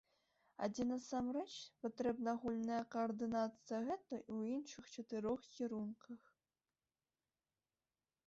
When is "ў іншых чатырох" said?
4.33-5.41